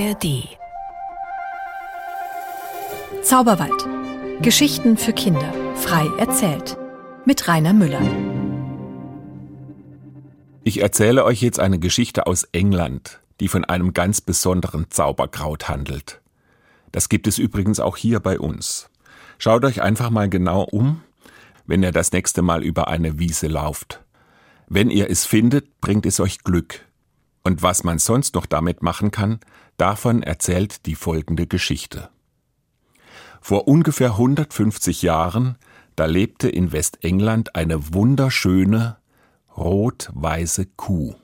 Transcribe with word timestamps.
ARD 0.00 0.48
Zauberwald. 3.22 3.86
Geschichten 4.40 4.96
für 4.96 5.12
Kinder. 5.12 5.52
Frei 5.74 6.06
erzählt. 6.16 6.78
Mit 7.26 7.46
Rainer 7.46 7.74
Müller. 7.74 8.00
Ich 10.64 10.80
erzähle 10.80 11.24
euch 11.24 11.42
jetzt 11.42 11.60
eine 11.60 11.78
Geschichte 11.78 12.26
aus 12.26 12.44
England, 12.52 13.20
die 13.40 13.48
von 13.48 13.66
einem 13.66 13.92
ganz 13.92 14.22
besonderen 14.22 14.86
Zauberkraut 14.90 15.68
handelt. 15.68 16.22
Das 16.92 17.10
gibt 17.10 17.26
es 17.26 17.36
übrigens 17.36 17.78
auch 17.78 17.98
hier 17.98 18.20
bei 18.20 18.38
uns. 18.38 18.88
Schaut 19.36 19.66
euch 19.66 19.82
einfach 19.82 20.08
mal 20.08 20.30
genau 20.30 20.62
um, 20.62 21.02
wenn 21.66 21.82
ihr 21.82 21.92
das 21.92 22.10
nächste 22.12 22.40
Mal 22.40 22.62
über 22.64 22.88
eine 22.88 23.18
Wiese 23.18 23.48
lauft. 23.48 24.00
Wenn 24.66 24.88
ihr 24.88 25.10
es 25.10 25.26
findet, 25.26 25.82
bringt 25.82 26.06
es 26.06 26.20
euch 26.20 26.42
Glück. 26.42 26.86
Und 27.42 27.62
was 27.62 27.84
man 27.84 27.98
sonst 27.98 28.34
noch 28.34 28.46
damit 28.46 28.82
machen 28.82 29.10
kann, 29.10 29.40
davon 29.80 30.22
erzählt 30.22 30.86
die 30.86 30.94
folgende 30.94 31.46
Geschichte. 31.46 32.10
Vor 33.40 33.66
ungefähr 33.66 34.10
150 34.10 35.02
Jahren, 35.02 35.56
da 35.96 36.04
lebte 36.04 36.48
in 36.48 36.72
Westengland 36.72 37.56
eine 37.56 37.94
wunderschöne, 37.94 38.98
rot-weiße 39.56 40.66
Kuh. 40.76 41.14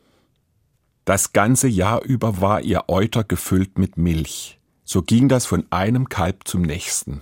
Das 1.05 1.33
ganze 1.33 1.69
Jahr 1.69 2.02
über 2.02 2.41
war 2.41 2.62
ihr 2.62 2.84
Euter 2.88 3.24
gefüllt 3.24 3.78
mit 3.78 3.97
Milch. 3.97 4.59
So 4.84 5.02
ging 5.02 5.28
das 5.28 5.47
von 5.47 5.66
einem 5.70 6.09
Kalb 6.09 6.48
zum 6.48 6.62
nächsten. 6.62 7.20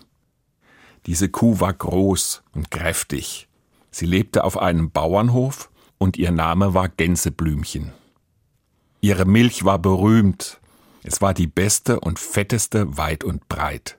Diese 1.07 1.29
Kuh 1.29 1.61
war 1.61 1.73
groß 1.73 2.43
und 2.53 2.71
kräftig. 2.71 3.49
Sie 3.91 4.07
lebte 4.07 4.45
auf 4.45 4.57
einem 4.59 4.91
Bauernhof 4.91 5.71
und 5.99 6.17
ihr 6.17 6.31
Name 6.31 6.75
war 6.75 6.89
Gänseblümchen. 6.89 7.93
Ihre 9.01 9.25
Milch 9.25 9.65
war 9.65 9.79
berühmt. 9.79 10.61
Es 11.05 11.21
war 11.21 11.35
die 11.35 11.47
beste 11.47 12.01
und 12.01 12.19
fetteste 12.19 12.97
weit 12.97 13.23
und 13.25 13.47
breit. 13.49 13.99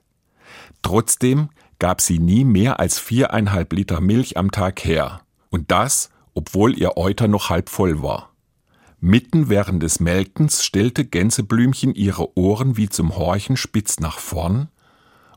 Trotzdem 0.82 1.50
gab 1.78 2.00
sie 2.00 2.18
nie 2.18 2.44
mehr 2.44 2.80
als 2.80 2.98
viereinhalb 2.98 3.72
Liter 3.72 4.00
Milch 4.00 4.36
am 4.36 4.50
Tag 4.50 4.84
her. 4.84 5.22
Und 5.48 5.70
das, 5.70 6.10
obwohl 6.34 6.76
ihr 6.76 6.96
Euter 6.96 7.28
noch 7.28 7.48
halb 7.48 7.68
voll 7.70 8.02
war. 8.02 8.32
Mitten 9.00 9.48
während 9.48 9.84
des 9.84 10.00
Melkens 10.00 10.64
stellte 10.64 11.04
Gänseblümchen 11.04 11.94
ihre 11.94 12.36
Ohren 12.36 12.76
wie 12.76 12.88
zum 12.88 13.16
Horchen 13.16 13.56
spitz 13.56 14.00
nach 14.00 14.18
vorn, 14.18 14.68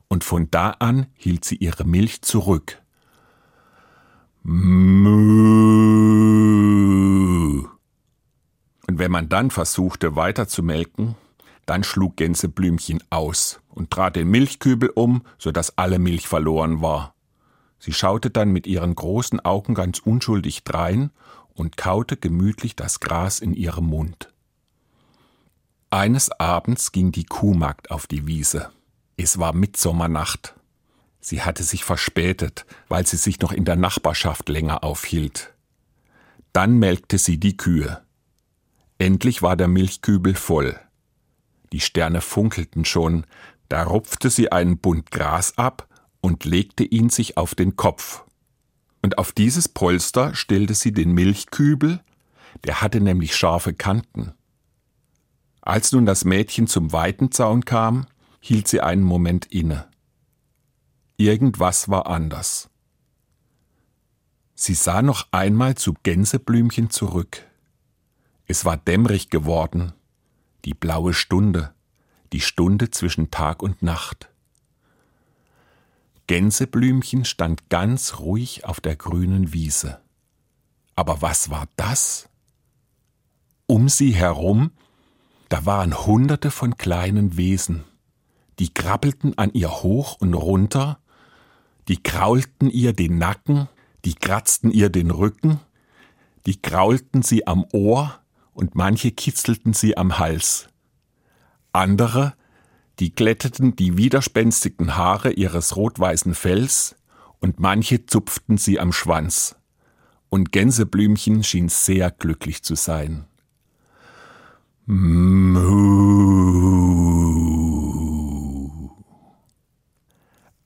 und 0.08 0.24
von 0.24 0.50
da 0.50 0.72
an 0.72 1.06
hielt 1.14 1.46
sie 1.46 1.58
ihre 1.58 1.84
Milch 1.84 2.24
zurück. 2.24 2.82
Mü. 4.42 5.20
Und 8.88 8.98
wenn 8.98 9.12
man 9.12 9.30
dann 9.30 9.52
versuchte 9.52 10.16
weiter 10.16 10.48
zu 10.48 10.64
melken, 10.64 11.16
dann 11.66 11.84
schlug 11.84 12.18
Gänseblümchen 12.18 13.04
aus 13.10 13.60
und 13.70 13.92
trat 13.92 14.16
den 14.16 14.30
Milchkübel 14.30 14.90
um, 14.90 15.24
so 15.38 15.52
dass 15.52 15.78
alle 15.78 16.00
Milch 16.00 16.28
verloren 16.28 16.82
war. 16.82 17.14
Sie 17.80 17.94
schaute 17.94 18.30
dann 18.30 18.52
mit 18.52 18.68
ihren 18.68 18.94
großen 18.96 19.40
Augen 19.40 19.74
ganz 19.74 20.00
unschuldig 20.00 20.64
drein 20.64 21.12
und 21.54 21.78
kaute 21.78 22.18
gemütlich 22.18 22.76
das 22.76 23.00
Gras 23.00 23.40
in 23.40 23.54
ihrem 23.54 23.86
Mund. 23.86 24.34
Eines 25.92 26.30
Abends 26.40 26.92
ging 26.92 27.12
die 27.12 27.26
Kuhmagd 27.26 27.90
auf 27.90 28.06
die 28.06 28.28
Wiese. 28.28 28.70
Es 29.18 29.40
war 29.40 29.54
Mitsommernacht. 29.54 30.56
Sie 31.20 31.42
hatte 31.42 31.64
sich 31.64 31.84
verspätet, 31.84 32.66
weil 32.88 33.06
sie 33.06 33.18
sich 33.18 33.40
noch 33.40 33.52
in 33.52 33.66
der 33.66 33.76
Nachbarschaft 33.76 34.50
länger 34.50 34.84
aufhielt. 34.84 35.54
Dann 36.54 36.78
melkte 36.80 37.18
sie 37.18 37.40
die 37.40 37.58
Kühe. 37.58 38.02
Endlich 38.98 39.42
war 39.42 39.56
der 39.56 39.68
Milchkübel 39.68 40.36
voll. 40.36 40.80
Die 41.74 41.80
Sterne 41.80 42.22
funkelten 42.22 42.86
schon, 42.86 43.26
da 43.68 43.84
rupfte 43.84 44.30
sie 44.30 44.52
einen 44.52 44.80
Bund 44.80 45.12
Gras 45.12 45.58
ab 45.58 45.88
und 46.22 46.46
legte 46.46 46.84
ihn 46.84 47.10
sich 47.10 47.38
auf 47.38 47.56
den 47.56 47.76
Kopf. 47.76 48.24
Und 49.02 49.18
auf 49.18 49.32
dieses 49.32 49.70
Polster 49.70 50.36
stellte 50.36 50.74
sie 50.74 50.92
den 50.92 51.12
Milchkübel, 51.12 52.02
der 52.66 52.82
hatte 52.82 53.00
nämlich 53.00 53.36
scharfe 53.36 53.74
Kanten. 53.74 54.34
Als 55.62 55.92
nun 55.92 56.06
das 56.06 56.26
Mädchen 56.26 56.68
zum 56.68 56.92
Weitenzaun 56.92 57.64
kam, 57.64 58.08
hielt 58.40 58.68
sie 58.68 58.82
einen 58.82 59.04
Moment 59.04 59.46
inne. 59.46 59.88
Irgendwas 61.18 61.90
war 61.90 62.08
anders. 62.08 62.70
Sie 64.56 64.74
sah 64.74 65.02
noch 65.02 65.28
einmal 65.32 65.76
zu 65.76 65.94
Gänseblümchen 66.04 66.90
zurück. 66.90 67.46
Es 68.46 68.66
war 68.66 68.78
dämmerig 68.78 69.30
geworden, 69.30 69.94
die 70.66 70.74
blaue 70.74 71.14
Stunde, 71.14 71.74
die 72.34 72.42
Stunde 72.42 72.92
zwischen 72.92 73.32
Tag 73.32 73.64
und 73.64 73.82
Nacht. 73.82 74.30
Gänseblümchen 76.28 77.26
stand 77.26 77.70
ganz 77.70 78.20
ruhig 78.20 78.66
auf 78.66 78.82
der 78.82 78.96
grünen 78.96 79.52
Wiese. 79.52 80.00
Aber 80.96 81.22
was 81.22 81.50
war 81.50 81.68
das? 81.76 82.30
Um 83.66 83.90
sie 83.90 84.12
herum, 84.12 84.72
da 85.50 85.66
waren 85.66 86.06
hunderte 86.06 86.52
von 86.52 86.78
kleinen 86.78 87.38
Wesen, 87.38 87.84
die 88.60 88.72
krabbelten 88.74 89.38
an 89.38 89.52
ihr 89.54 89.72
hoch 89.72 90.18
und 90.20 90.34
runter, 90.36 91.00
die 91.88 92.02
kraulten 92.04 92.70
ihr 92.70 92.94
den 92.94 93.18
Nacken, 93.18 93.68
die 94.06 94.14
kratzten 94.14 94.72
ihr 94.72 94.90
den 94.90 95.10
Rücken, 95.10 95.60
die 96.46 96.62
kraulten 96.62 97.24
sie 97.24 97.48
am 97.48 97.66
Ohr, 97.74 98.20
und 98.60 98.76
manche 98.76 99.12
kitzelten 99.12 99.72
sie 99.72 99.96
am 99.96 100.20
Hals. 100.20 100.68
Andere, 101.72 102.34
die 103.00 103.16
glätteten 103.16 103.78
die 103.78 103.96
widerspenstigen 103.96 104.98
Haare 104.98 105.32
ihres 105.32 105.78
rot-weißen 105.78 106.36
Fells, 106.36 106.98
und 107.40 107.62
manche 107.62 108.06
zupften 108.06 108.58
sie 108.58 108.78
am 108.78 108.92
Schwanz. 108.92 109.56
Und 110.28 110.52
Gänseblümchen 110.52 111.42
schien 111.42 111.70
sehr 111.70 112.12
glücklich 112.12 112.62
zu 112.62 112.76
sein. 112.76 113.28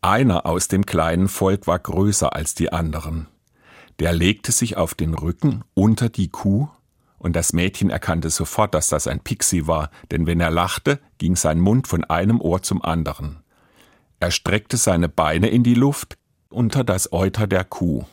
Einer 0.02 0.48
aus 0.48 0.68
dem 0.68 0.88
kleinen 0.88 1.28
Volk 1.28 1.68
war 1.68 1.78
größer 1.78 2.34
als 2.34 2.56
die 2.56 2.74
anderen. 2.74 3.28
Der 4.00 4.14
legte 4.14 4.52
sich 4.52 4.78
auf 4.78 4.96
den 4.96 5.14
Rücken 5.14 5.64
unter 5.76 6.10
die 6.10 6.30
Kuh 6.30 6.70
und 7.24 7.38
das 7.38 7.54
Mädchen 7.54 7.90
erkannte 7.90 8.30
sofort, 8.30 8.74
dass 8.74 8.90
das 8.90 9.08
ein 9.08 9.22
Pixie 9.22 9.66
war, 9.66 9.90
denn 10.12 10.28
wenn 10.28 10.42
er 10.42 10.52
lachte, 10.52 11.00
ging 11.18 11.38
sein 11.38 11.60
Mund 11.60 11.88
von 11.88 12.04
einem 12.04 12.42
Ohr 12.42 12.62
zum 12.62 12.82
anderen. 12.82 13.42
Er 14.20 14.30
streckte 14.30 14.76
seine 14.76 15.08
Beine 15.08 15.48
in 15.48 15.64
die 15.64 15.74
Luft 15.74 16.18
unter 16.50 16.84
das 16.84 17.14
Euter 17.14 17.48
der 17.48 17.64
Kuh. 17.64 18.04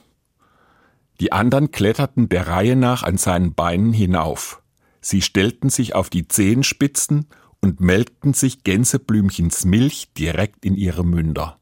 Die 1.19 1.33
anderen 1.33 1.73
kletterten 1.73 2.29
der 2.29 2.47
Reihe 2.47 2.77
nach 2.77 3.03
an 3.03 3.19
seinen 3.19 3.53
Beinen 3.53 3.93
hinauf. 3.93 4.63
Sie 5.01 5.23
stellten 5.23 5.71
sich 5.71 5.97
auf 5.97 6.09
die 6.09 6.29
Zehenspitzen 6.29 7.27
und 7.61 7.81
melkten 7.81 8.33
sich 8.33 8.63
Gänseblümchens 8.63 9.65
Milch 9.65 10.13
direkt 10.17 10.65
in 10.65 10.77
ihre 10.77 11.05
Münder. 11.05 11.59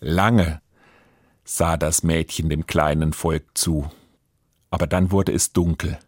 Lange 0.00 0.62
sah 1.44 1.76
das 1.76 2.02
Mädchen 2.02 2.48
dem 2.48 2.66
kleinen 2.66 3.12
Volk 3.12 3.46
zu 3.52 3.90
aber 4.70 4.86
dann 4.86 5.10
wurde 5.10 5.32
es 5.32 5.52
dunkel. 5.52 5.98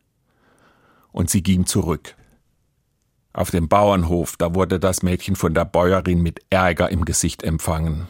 Und 1.12 1.31
sie 1.31 1.43
ging 1.43 1.66
zurück. 1.66 2.16
Auf 3.32 3.50
dem 3.50 3.69
Bauernhof, 3.69 4.37
da 4.37 4.54
wurde 4.54 4.81
das 4.81 5.03
Mädchen 5.03 5.37
von 5.37 5.54
der 5.54 5.65
Bäuerin 5.65 6.22
mit 6.22 6.41
Ärger 6.50 6.91
im 6.91 7.04
Gesicht 7.04 7.43
empfangen. 7.43 8.09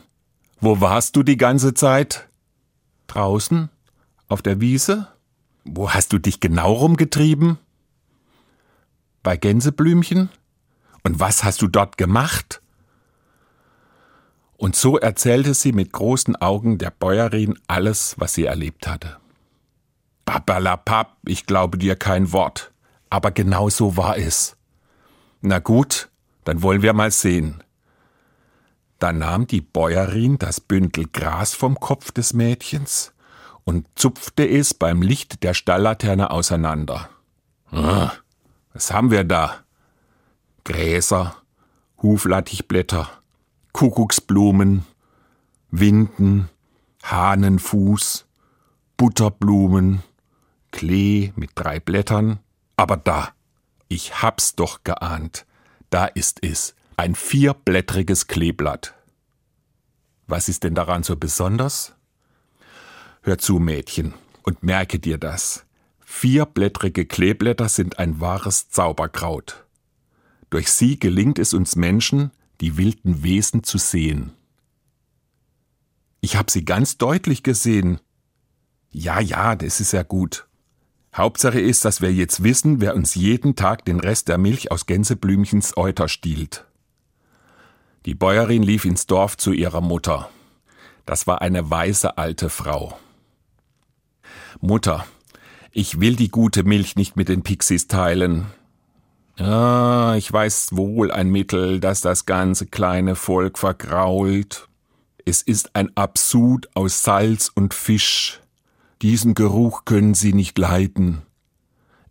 Wo 0.61 0.81
warst 0.81 1.17
du 1.17 1.23
die 1.23 1.37
ganze 1.37 1.75
Zeit? 1.75 2.29
Draußen? 3.07 3.71
Auf 4.29 4.43
der 4.43 4.61
Wiese? 4.61 5.09
Wo 5.65 5.91
hast 5.91 6.13
du 6.13 6.19
dich 6.19 6.41
genau 6.41 6.73
rumgetrieben? 6.73 7.59
Bei 9.23 9.37
Gänseblümchen? 9.37 10.31
Und 11.03 11.21
was 11.21 11.45
hast 11.45 11.63
du 11.63 11.69
dort 11.69 11.99
gemacht? 11.99 12.63
Und 14.57 14.77
so 14.77 14.99
erzählte 14.99 15.55
sie 15.55 15.73
mit 15.73 15.93
großen 15.93 16.37
Augen 16.37 16.77
der 16.77 16.91
Bäuerin 16.91 17.59
alles, 17.67 18.15
was 18.19 18.35
sie 18.35 18.45
erlebt 18.45 18.87
hatte. 18.87 19.17
Babalapap, 20.45 21.17
ich 21.27 21.47
glaube 21.47 21.79
dir 21.79 21.97
kein 21.97 22.33
Wort. 22.33 22.73
Aber 23.09 23.31
genau 23.31 23.69
so 23.69 23.97
war 23.97 24.17
es. 24.17 24.57
Na 25.41 25.59
gut, 25.59 26.09
dann 26.45 26.63
wollen 26.63 26.83
wir 26.83 26.93
mal 26.93 27.11
sehen. 27.11 27.63
Da 28.99 29.13
nahm 29.13 29.47
die 29.47 29.63
Bäuerin 29.63 30.39
das 30.39 30.61
Bündel 30.61 31.07
Gras 31.13 31.55
vom 31.55 31.81
Kopf 31.81 32.13
des 32.13 32.35
Mädchens 32.35 33.13
und 33.65 33.87
zupfte 33.95 34.47
es 34.47 34.75
beim 34.75 35.01
Licht 35.01 35.43
der 35.43 35.55
Stalllaterne 35.55 36.31
auseinander. 36.31 37.09
Ah, 37.73 38.13
was 38.73 38.93
haben 38.93 39.11
wir 39.11 39.25
da? 39.25 39.57
Gräser, 40.65 41.37
Huflattichblätter, 42.03 43.09
Kuckucksblumen, 43.73 44.85
Winden, 45.71 46.49
Hahnenfuß, 47.05 48.27
Butterblumen, 48.97 50.03
Klee 50.71 51.33
mit 51.37 51.51
drei 51.55 51.81
Blättern, 51.81 52.39
aber 52.77 52.97
da, 52.97 53.33
ich 53.89 54.23
hab's 54.23 54.55
doch 54.55 54.85
geahnt. 54.85 55.47
Da 55.91 56.07
ist 56.07 56.39
es, 56.43 56.75
ein 56.97 57.15
vierblättriges 57.15 58.27
Kleeblatt. 58.27 58.95
Was 60.27 60.49
ist 60.49 60.63
denn 60.65 60.75
daran 60.75 61.03
so 61.03 61.17
besonders? 61.17 61.95
Hör 63.23 63.39
zu, 63.39 63.59
Mädchen, 63.59 64.15
und 64.43 64.63
merke 64.63 64.99
dir 64.99 65.19
das. 65.19 65.65
Vierblättrige 66.01 67.07
Kleeblätter 67.07 67.69
sind 67.69 67.99
ein 67.99 68.21
wahres 68.21 68.71
Zauberkraut. 68.71 69.65
Durch 70.51 70.71
sie 70.71 70.99
gelingt 70.99 71.39
es 71.39 71.55
uns 71.55 71.77
Menschen, 71.77 72.31
die 72.61 72.77
wilden 72.77 73.23
Wesen 73.23 73.63
zu 73.63 73.79
sehen. 73.79 74.33
Ich 76.21 76.37
habe 76.37 76.51
sie 76.51 76.65
ganz 76.65 76.99
deutlich 76.99 77.43
gesehen. 77.43 78.01
Ja, 78.91 79.21
ja, 79.21 79.57
das 79.57 79.81
ist 79.81 79.93
ja 79.93 80.03
gut. 80.03 80.47
Hauptsache 81.15 81.61
ist, 81.61 81.85
dass 81.85 82.01
wir 82.01 82.13
jetzt 82.13 82.45
wissen, 82.45 82.81
wer 82.81 82.95
uns 82.95 83.15
jeden 83.15 83.57
Tag 83.57 83.85
den 83.85 83.99
Rest 83.99 84.29
der 84.29 84.39
Milch 84.39 84.71
aus 84.71 84.87
Gänseblümchens 84.87 85.77
Euter 85.77 86.09
stiehlt. 86.09 86.67
Die 88.07 88.15
Bäuerin 88.15 88.63
lief 88.63 88.85
ins 88.85 89.07
Dorf 89.07 89.37
zu 89.37 89.53
ihrer 89.53 89.81
Mutter. 89.81 90.31
Das 91.07 91.27
war 91.27 91.43
eine 91.43 91.71
weise 91.71 92.17
alte 92.17 92.49
Frau. 92.49 92.97
Mutter, 94.61 95.05
ich 95.73 96.01
will 96.01 96.17
die 96.17 96.31
gute 96.31 96.63
Milch 96.63 96.97
nicht 96.97 97.17
mit 97.17 97.29
den 97.29 97.43
Pixies 97.43 97.89
teilen. 97.89 98.47
Ah, 99.37 100.15
ich 100.17 100.33
weiß 100.33 100.71
wohl 100.73 101.11
ein 101.11 101.31
Mittel, 101.31 101.81
das 101.81 102.01
das 102.01 102.27
ganze 102.27 102.67
kleine 102.67 103.17
Volk 103.17 103.59
vergrault. 103.59 104.69
Es 105.25 105.43
ist 105.43 105.75
ein 105.75 105.97
Absud 105.97 106.69
aus 106.75 107.03
Salz 107.03 107.51
und 107.55 107.75
Fisch. 107.75 108.40
Diesen 109.03 109.35
Geruch 109.35 109.85
können 109.87 110.15
Sie 110.15 110.35
nicht 110.35 110.59
leiden. 110.59 111.23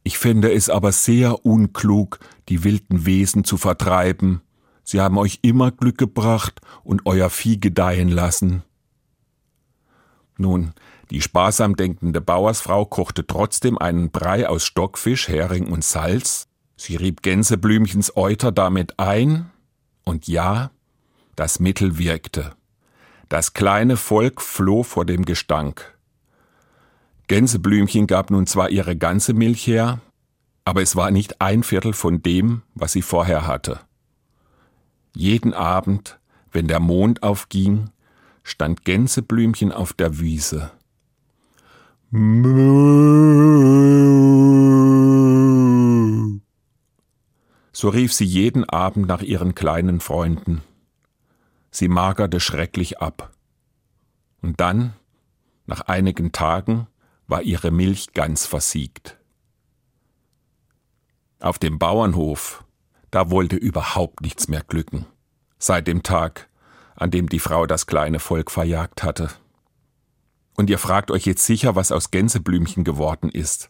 Ich 0.04 0.18
fände 0.18 0.52
es 0.52 0.70
aber 0.70 0.92
sehr 0.92 1.46
unklug, 1.46 2.20
die 2.48 2.64
wilden 2.64 3.06
Wesen 3.06 3.44
zu 3.44 3.58
vertreiben. 3.58 4.42
Sie 4.84 5.00
haben 5.00 5.20
euch 5.20 5.40
immer 5.44 5.72
Glück 5.72 6.00
gebracht 6.00 6.62
und 6.84 7.06
euer 7.06 7.30
Vieh 7.30 7.60
gedeihen 7.60 8.10
lassen. 8.10 8.64
Nun, 10.38 10.74
die 11.12 11.22
sparsam 11.22 11.76
denkende 11.76 12.22
Bauersfrau 12.22 12.86
kochte 12.86 13.28
trotzdem 13.28 13.78
einen 13.78 14.10
Brei 14.10 14.48
aus 14.50 14.66
Stockfisch, 14.66 15.28
Hering 15.28 15.68
und 15.68 15.84
Salz. 15.84 16.48
Sie 16.76 16.96
rieb 16.96 17.22
Gänseblümchens 17.22 18.16
Euter 18.16 18.52
damit 18.52 18.98
ein. 19.00 19.52
Und 20.06 20.28
ja, 20.28 20.72
das 21.36 21.60
Mittel 21.60 22.00
wirkte. 22.00 22.54
Das 23.28 23.54
kleine 23.54 23.96
Volk 23.96 24.42
floh 24.42 24.82
vor 24.82 25.06
dem 25.06 25.26
Gestank. 25.26 25.99
Gänseblümchen 27.30 28.08
gab 28.08 28.32
nun 28.32 28.48
zwar 28.48 28.72
ihre 28.72 28.98
ganze 28.98 29.36
Milch 29.36 29.68
her, 29.68 30.02
aber 30.66 30.82
es 30.82 30.96
war 30.96 31.12
nicht 31.12 31.40
ein 31.42 31.62
Viertel 31.62 31.94
von 31.94 32.24
dem, 32.24 32.64
was 32.74 32.92
sie 32.92 33.04
vorher 33.04 33.46
hatte. 33.46 33.80
Jeden 35.16 35.54
Abend, 35.54 36.20
wenn 36.52 36.68
der 36.68 36.80
Mond 36.80 37.22
aufging, 37.22 37.92
stand 38.42 38.84
Gänseblümchen 38.84 39.72
auf 39.72 39.94
der 39.94 40.20
Wiese. 40.20 40.72
So 47.72 47.90
rief 47.90 48.12
sie 48.12 48.26
jeden 48.26 48.68
Abend 48.68 49.08
nach 49.08 49.22
ihren 49.22 49.54
kleinen 49.54 50.00
Freunden. 50.00 50.64
Sie 51.70 51.90
magerte 51.90 52.40
schrecklich 52.40 53.00
ab. 53.00 53.32
Und 54.42 54.60
dann, 54.60 54.94
nach 55.68 55.82
einigen 55.82 56.32
Tagen, 56.32 56.88
war 57.30 57.44
ihre 57.44 57.72
Milch 57.72 58.14
ganz 58.14 58.46
versiegt. 58.46 59.18
Auf 61.40 61.60
dem 61.60 61.80
Bauernhof, 61.80 62.66
da 63.12 63.30
wollte 63.30 63.56
überhaupt 63.56 64.22
nichts 64.22 64.48
mehr 64.48 64.64
glücken, 64.68 65.06
seit 65.60 65.88
dem 65.88 66.04
Tag, 66.04 66.50
an 66.96 67.12
dem 67.12 67.30
die 67.30 67.40
Frau 67.40 67.66
das 67.66 67.86
kleine 67.86 68.20
Volk 68.20 68.52
verjagt 68.52 69.04
hatte. 69.04 69.30
Und 70.58 70.70
ihr 70.70 70.80
fragt 70.80 71.12
euch 71.12 71.26
jetzt 71.26 71.46
sicher, 71.46 71.76
was 71.76 71.92
aus 71.94 72.12
Gänseblümchen 72.12 72.84
geworden 72.84 73.30
ist. 73.30 73.70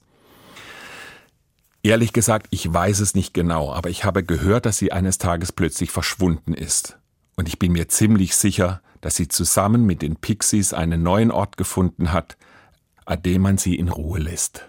Ehrlich 1.83 2.13
gesagt, 2.13 2.47
ich 2.49 2.73
weiß 2.73 2.99
es 3.01 3.13
nicht 3.13 3.33
genau, 3.33 3.71
aber 3.71 3.89
ich 3.89 4.03
habe 4.03 4.23
gehört, 4.23 4.65
dass 4.65 4.77
sie 4.77 4.91
eines 4.91 5.17
Tages 5.17 5.51
plötzlich 5.51 5.91
verschwunden 5.91 6.53
ist. 6.53 6.97
Und 7.35 7.47
ich 7.47 7.59
bin 7.59 7.73
mir 7.73 7.87
ziemlich 7.87 8.35
sicher, 8.35 8.81
dass 9.01 9.15
sie 9.15 9.27
zusammen 9.27 9.85
mit 9.85 10.01
den 10.01 10.15
Pixies 10.15 10.73
einen 10.73 11.03
neuen 11.03 11.31
Ort 11.31 11.55
gefunden 11.55 12.11
hat, 12.11 12.37
dem 13.15 13.41
man 13.41 13.57
sie 13.57 13.75
in 13.75 13.89
Ruhe 13.89 14.19
lässt. 14.19 14.68